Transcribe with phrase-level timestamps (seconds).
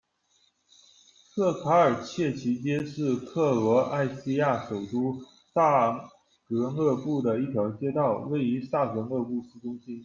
[1.35, 5.21] 特卡尔契奇街是克罗埃西亚首都
[5.53, 6.09] 萨
[6.49, 9.99] 格勒布的一条街道，位于萨格勒布市中心。